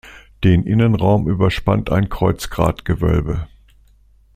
[0.43, 3.47] Den Innenraum überspannt ein Kreuzgratgewölbe.